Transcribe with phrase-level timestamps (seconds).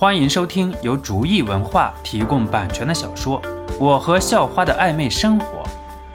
[0.00, 3.42] 欢迎收听由竹意文化提供版权的小说
[3.80, 5.64] 《我和校花的暧昧生活》，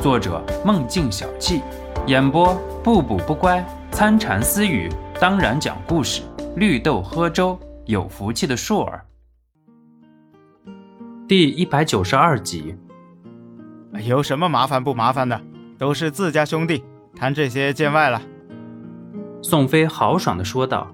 [0.02, 1.62] 作者梦境小憩，
[2.08, 3.62] 演播不补不乖、
[3.92, 6.22] 参禅私语，当然讲故事，
[6.56, 9.06] 绿豆喝粥，有福气的硕儿。
[11.28, 12.78] 第一百九十二集，
[14.06, 15.42] 有什么麻烦不麻烦的，
[15.78, 16.86] 都是自家兄弟，
[17.18, 18.22] 谈这些见外了。
[19.42, 20.88] 宋飞豪爽地说道。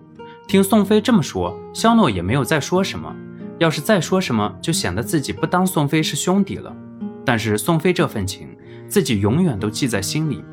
[0.49, 3.15] 听宋飞这么说，肖诺也没有再说什么。
[3.59, 6.75] 要是再说什么，就显得自己不当宋飞是兄弟了。
[7.23, 8.57] 但是宋飞这份情，
[8.87, 10.43] 自己永远都记在心里。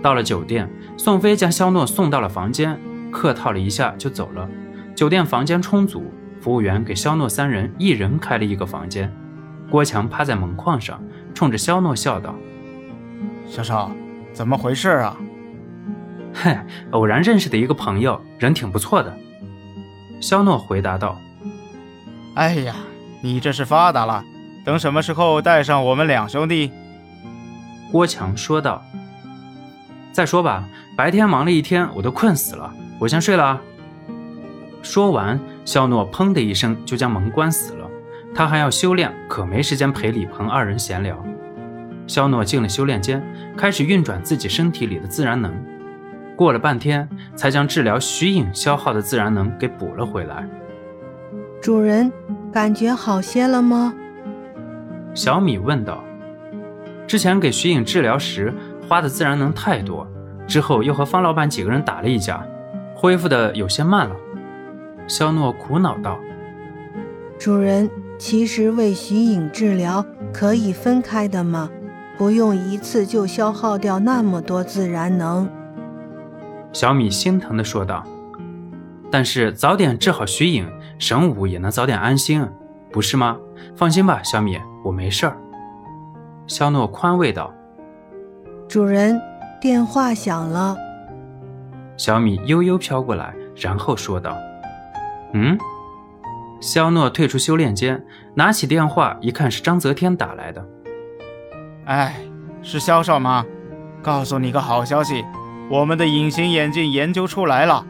[0.00, 2.78] 到了酒店，宋飞将肖诺送到了房间，
[3.10, 4.48] 客套了一下就走了。
[4.94, 6.04] 酒店房间充足，
[6.40, 9.12] 服务员给肖诺三人一人开了一个房间。
[9.68, 11.02] 郭强趴在门框上，
[11.34, 12.36] 冲着肖诺笑道
[13.50, 13.90] ：“小少，
[14.32, 15.16] 怎么回事啊？”
[16.34, 16.56] 嘿，
[16.90, 19.16] 偶然认识的一个朋友，人挺不错的。
[20.20, 21.20] 肖诺回答道
[22.34, 22.74] ：“哎呀，
[23.22, 24.24] 你这是发达了，
[24.64, 26.72] 等什么时候带上我们两兄弟？”
[27.92, 28.82] 郭强说道
[30.12, 33.60] ：“再说吧，白天忙了一天，我都困死了，我先睡了啊。”
[34.82, 37.88] 说完，肖诺砰的一声就将门关死了。
[38.34, 41.16] 他还要修炼，可没时间陪李鹏二人闲聊。
[42.06, 43.22] 肖诺进了修炼间，
[43.56, 45.54] 开始运转自己身体里的自然能。
[46.36, 50.48] 过了半天，才将治疗徐颖消耗的自然能给补了回来。
[51.60, 52.12] 主人，
[52.52, 53.94] 感觉好些了吗？
[55.14, 56.02] 小米问道。
[57.06, 58.52] 之前给徐颖治疗时
[58.88, 60.06] 花的自然能太多，
[60.46, 62.44] 之后又和方老板几个人打了一架，
[62.94, 64.16] 恢复的有些慢了。
[65.06, 66.18] 肖诺苦恼道
[67.38, 71.70] ：“主人，其实为徐颖治疗可以分开的吗？
[72.16, 75.48] 不用一次就消耗掉那么多自然能。”
[76.74, 78.04] 小米心疼地说道
[79.08, 82.46] ：“但是早点治好徐颖，神武也能早点安心，
[82.90, 83.38] 不是吗？
[83.76, 85.36] 放心吧，小米，我没事儿。”
[86.48, 87.54] 肖诺宽慰道
[88.68, 89.18] ：“主人，
[89.60, 90.76] 电话响了。”
[91.96, 94.36] 小米悠悠飘过来，然后说道
[95.32, 95.56] ：“嗯。”
[96.60, 100.66] 肖诺退出修炼间，拿起电话一看，是张泽天打来的。
[101.86, 102.16] “哎，
[102.62, 103.46] 是肖少吗？
[104.02, 105.24] 告诉你个好消息。”
[105.70, 107.84] 我们的隐形眼镜研究出来了，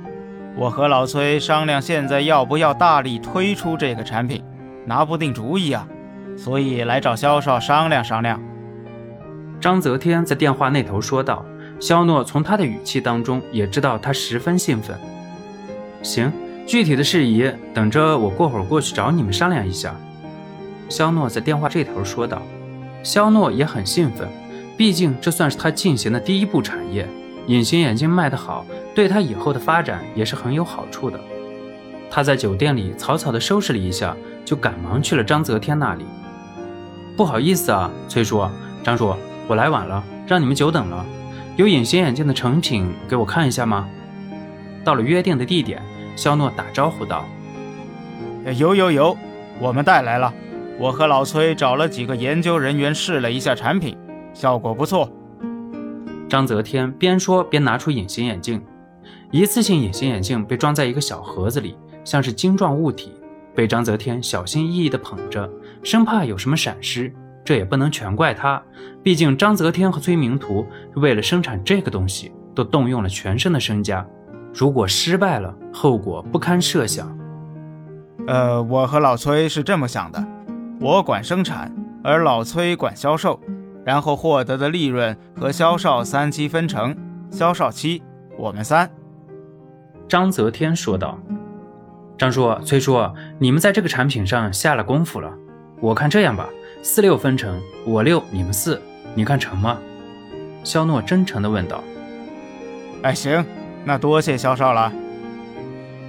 [0.57, 4.43] 我和老崔商量，现在要不要大力推出这个产品，
[4.87, 5.87] 拿不定主意啊，
[6.37, 8.41] 所以来找肖少商量商量。
[9.61, 11.45] 张泽天在电话那头说道。
[11.81, 14.97] 肖诺从他的语气当中也知道他十分兴奋。
[16.03, 16.33] 行，
[16.67, 19.95] 具体的事宜等着我过会儿过去找你们商量一下。
[20.89, 22.41] 肖诺在电话这头说道。
[23.03, 24.29] 肖诺也很兴奋，
[24.79, 27.06] 毕竟这算是他进行的第一步产业。
[27.47, 31.21] 隐形眼镜卖得好，对他以后的发展也是很有好处的。
[32.10, 36.05] 他在酒店里草草地收拾了一下，就赶忙去了张泽天那里。
[37.16, 38.47] 不好意思啊，崔叔、
[38.82, 39.15] 张叔，
[39.47, 41.05] 我来晚了，让你们久等了。
[41.56, 43.88] 有隐形眼镜的成品给我看一下吗？
[44.84, 45.82] 到了约定的地点，
[46.16, 47.25] 肖诺打招呼道
[48.59, 49.16] ：“有有有，
[49.61, 50.32] 我们带来了。
[50.78, 53.97] 我和老崔找了几个研究人员试了一下产品，
[54.32, 55.09] 效果不错。”
[56.29, 58.62] 张泽天边说边拿出隐形眼镜，
[59.31, 63.12] 一次性隐形眼镜被装在一个小盒子里，像是晶状物体，
[63.55, 65.49] 被张泽天小心翼翼地捧着，
[65.83, 67.12] 生怕有什么闪失。
[67.45, 68.61] 这也不能全怪他，
[69.03, 74.05] 毕竟张泽天和崔明图为了生产这个东西，都动用了全身的身家。
[74.55, 77.15] 如果失败了，后果不堪设想。
[78.27, 80.27] 呃，我和老崔是这么想的，
[80.81, 81.71] 我管生产，
[82.03, 83.39] 而老崔管销售。
[83.84, 86.97] 然后获得的利润和肖少三七分成，
[87.31, 88.03] 肖少七，
[88.39, 88.91] 我们三。
[90.09, 91.19] 张泽天说道
[92.17, 92.99] ：“张叔、崔叔，
[93.39, 95.33] 你们在这个产品上下了功夫了。
[95.81, 96.49] 我看这样吧，
[96.83, 98.81] 四六分成，我六，你们四，
[99.15, 99.78] 你看成吗？”
[100.65, 101.84] 肖诺真诚地问道。
[103.03, 103.44] “哎，行，
[103.84, 104.93] 那多谢肖少了。”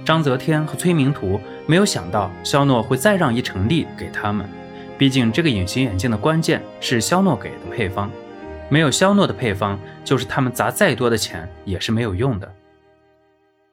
[0.04, 4.48] 张泽天和崔明图没有想到肖诺会再让一成利给他们。
[4.98, 8.10] 毕竟，这个隐形眼镜的关键是肖诺给的配方，
[8.70, 12.50] 没有肖诺的配方，就是他们砸再多的钱也是没有用的。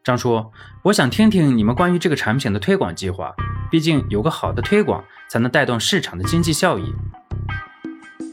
[0.04, 0.46] 张叔，
[0.82, 3.34] 我想听听你们关于这个产品的推广计划，
[3.72, 6.94] 毕竟有个好的推广才能带动市场的经济效益。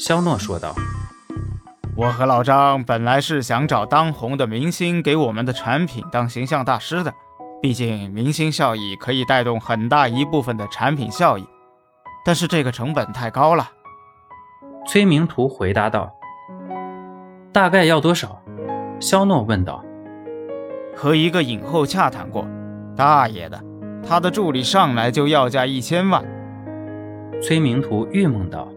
[0.01, 0.75] 肖诺说道
[1.95, 7.15] ：“我和老张本来是想找当红的明星给我们的产品当形象大师的，
[7.63, 11.47] 毕竟明星效益可以带动很大一部分的产品效益。”
[12.25, 13.70] 但是这个成本太高了，
[14.87, 16.14] 崔明图回答道
[17.52, 18.43] ：“大概要多少？”
[19.00, 19.84] 肖诺问道。
[20.94, 22.46] 和一个影后洽谈过，
[22.94, 23.58] 大爷的，
[24.06, 26.22] 他的助理上来就要价一千万。
[27.40, 28.69] 崔明图郁闷道：“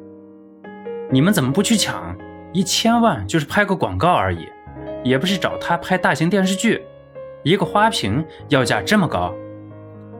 [1.11, 2.15] 你们怎么不去抢？
[2.53, 4.47] 一千万就是拍个广告而已，
[5.03, 6.85] 也不是找他拍大型电视剧，
[7.43, 9.33] 一个花瓶要价这么高。”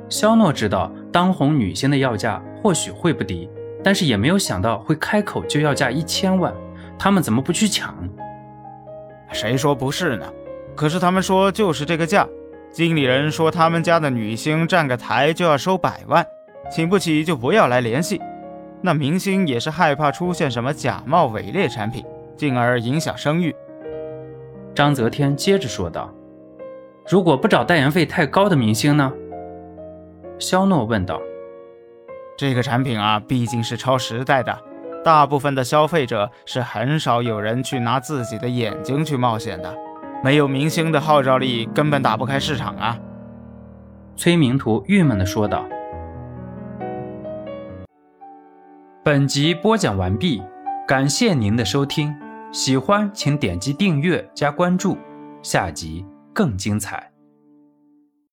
[0.10, 3.50] 肖诺知道当红女星的要价或许会不敌，
[3.84, 6.54] 但是也没有想到会开口就要价一千万。
[6.98, 7.94] 他们怎么不去抢？
[9.34, 10.26] 谁说不是呢？
[10.74, 12.26] 可是他们说就是这个价。
[12.72, 16.26] 经理人说他们家的女星站个台就要收百万，
[16.72, 18.22] 请不起就不要来联系。
[18.82, 22.06] 那明星也是害怕出现什么假冒伪劣产品，
[22.38, 23.54] 进而影响声誉。
[24.74, 26.10] 张泽天接着说道
[27.10, 29.12] ：“如果不找代言费太高的明星呢？”
[30.40, 31.22] 肖诺问道
[32.38, 34.58] ：“这个产品啊，毕竟是超时代的。”
[35.04, 39.76] 大部分的消费者是很少有人去拿自己的眼睛去冒险的，
[40.24, 42.98] 没有明星的号召力，根本打不开市场啊！
[44.16, 45.66] 崔明图郁闷地说道。
[49.04, 50.42] 本集播讲完毕，
[50.88, 52.16] 感谢您的收听，
[52.54, 54.98] 喜欢请点击订阅加关注，
[55.42, 57.13] 下集更精彩。